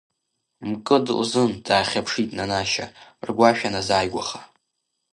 Мкыд 0.69 1.05
лзын, 1.19 1.51
даахьаԥшит 1.65 2.29
Нанашьа, 2.37 2.85
ргәашә 3.27 3.63
ианазааигәаха. 3.63 4.41